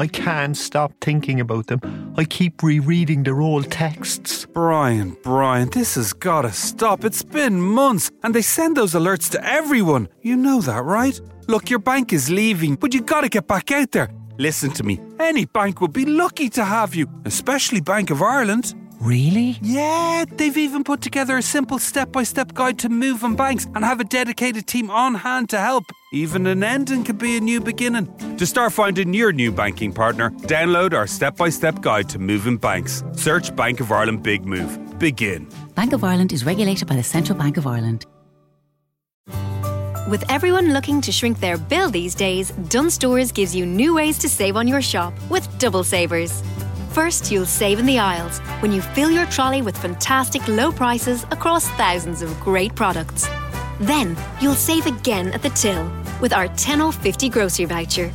[0.00, 2.14] I can't stop thinking about them.
[2.16, 4.46] I keep rereading their old texts.
[4.46, 7.04] Brian, Brian, this has got to stop.
[7.04, 10.08] It's been months, and they send those alerts to everyone.
[10.22, 11.20] You know that, right?
[11.48, 14.08] Look, your bank is leaving, but you got to get back out there.
[14.38, 15.02] Listen to me.
[15.18, 18.74] Any bank would be lucky to have you, especially Bank of Ireland.
[19.02, 19.58] Really?
[19.60, 23.84] Yeah, they've even put together a simple step by step guide to moving banks and
[23.84, 25.84] have a dedicated team on hand to help.
[26.12, 28.08] Even an ending could be a new beginning.
[28.36, 32.56] To start finding your new banking partner, download our step by step guide to moving
[32.56, 33.04] banks.
[33.12, 34.76] Search Bank of Ireland Big Move.
[34.98, 35.48] Begin.
[35.76, 38.06] Bank of Ireland is regulated by the Central Bank of Ireland.
[40.08, 44.18] With everyone looking to shrink their bill these days, Dunnes Stores gives you new ways
[44.18, 46.42] to save on your shop with double savers.
[46.90, 51.22] First, you'll save in the aisles when you fill your trolley with fantastic low prices
[51.30, 53.28] across thousands of great products.
[53.78, 58.10] Then, you'll save again at the till with our 10 off 50 grocery voucher.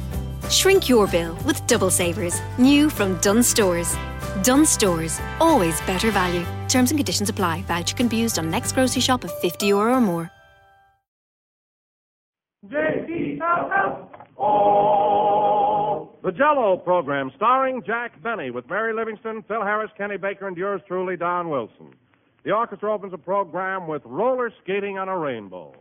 [0.49, 3.95] Shrink your bill with double savers, new from Dunnes Stores.
[4.43, 6.45] Dunnes Stores, always better value.
[6.69, 7.61] Terms and conditions apply.
[7.63, 10.31] Voucher can be used on next grocery shop of 50 euro or more.
[14.39, 16.09] Oh.
[16.23, 20.81] The Jello program starring Jack Benny with Mary Livingstone, Phil Harris, Kenny Baker, and yours
[20.87, 21.93] truly, Don Wilson.
[22.43, 25.73] The orchestra opens the program with roller skating on a rainbow.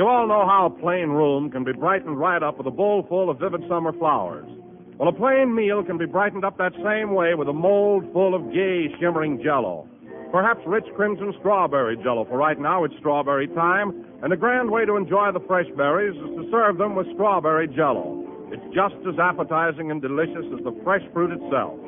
[0.00, 3.04] You all know how a plain room can be brightened right up with a bowl
[3.06, 4.48] full of vivid summer flowers.
[4.96, 8.34] Well, a plain meal can be brightened up that same way with a mold full
[8.34, 9.86] of gay, shimmering jello.
[10.32, 14.86] Perhaps rich crimson strawberry jello, for right now it's strawberry time, and a grand way
[14.86, 18.24] to enjoy the fresh berries is to serve them with strawberry jello.
[18.50, 21.78] It's just as appetizing and delicious as the fresh fruit itself.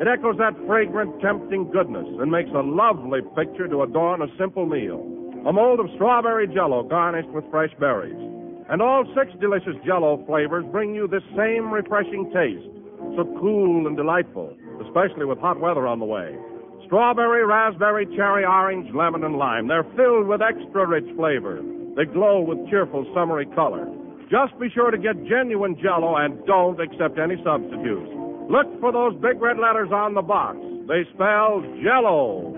[0.00, 4.66] It echoes that fragrant, tempting goodness and makes a lovely picture to adorn a simple
[4.66, 5.19] meal.
[5.46, 8.14] A mold of strawberry jello garnished with fresh berries.
[8.68, 12.68] And all six delicious jello flavors bring you this same refreshing taste,
[13.16, 16.36] so cool and delightful, especially with hot weather on the way.
[16.84, 19.66] Strawberry, raspberry, cherry, orange, lemon, and lime.
[19.66, 21.62] They're filled with extra rich flavor.
[21.96, 23.88] They glow with cheerful summery color.
[24.30, 28.12] Just be sure to get genuine jello and don't accept any substitutes.
[28.50, 30.58] Look for those big red letters on the box.
[30.86, 32.54] They spell jello.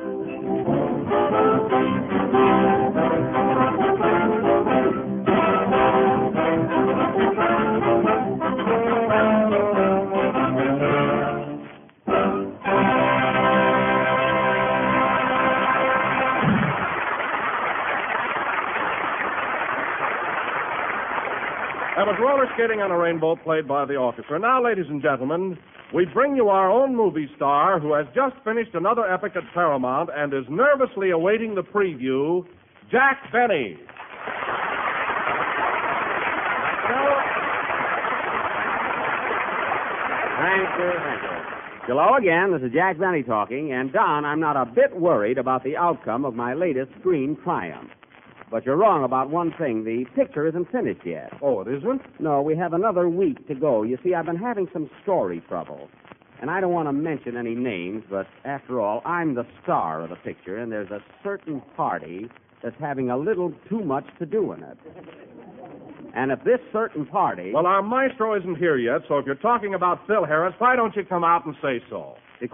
[21.94, 24.38] That was roller skating on a rainbow played by the orchestra.
[24.38, 25.58] Now, ladies and gentlemen,
[25.94, 30.08] we bring you our own movie star who has just finished another epic at Paramount
[30.14, 32.46] and is nervously awaiting the preview,
[32.90, 33.76] Jack Benny.
[40.40, 41.32] Thank you, thank you.
[41.88, 42.52] Hello again.
[42.52, 43.72] This is Jack Benny talking.
[43.74, 47.90] And, Don, I'm not a bit worried about the outcome of my latest screen triumph.
[48.52, 49.82] But you're wrong about one thing.
[49.82, 51.32] The picture isn't finished yet.
[51.40, 52.02] Oh, it isn't?
[52.20, 53.82] No, we have another week to go.
[53.82, 55.88] You see, I've been having some story trouble.
[56.42, 60.10] And I don't want to mention any names, but after all, I'm the star of
[60.10, 62.28] the picture, and there's a certain party
[62.62, 64.76] that's having a little too much to do in it.
[66.14, 67.52] And if this certain party.
[67.54, 70.94] Well, our maestro isn't here yet, so if you're talking about Phil Harris, why don't
[70.94, 72.16] you come out and say so?